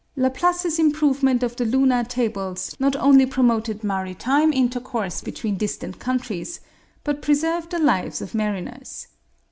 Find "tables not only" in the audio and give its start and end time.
2.03-3.27